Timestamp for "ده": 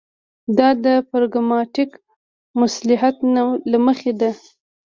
4.19-4.31